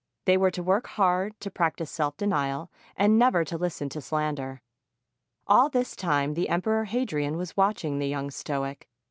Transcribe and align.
They 0.25 0.35
were 0.35 0.49
to 0.49 0.63
work 0.63 0.87
hard, 0.87 1.39
to 1.41 1.51
practice 1.51 1.91
self 1.91 2.17
denial, 2.17 2.71
and 2.95 3.19
never 3.19 3.45
to 3.45 3.55
listen 3.55 3.87
to 3.89 4.01
slander. 4.01 4.63
All 5.45 5.69
this 5.69 5.95
time 5.95 6.33
the 6.33 6.49
Emperor 6.49 6.85
Hadrian 6.85 7.37
was 7.37 7.55
watching 7.55 7.99
the 7.99 8.07
young 8.07 8.31
stoic. 8.31 8.89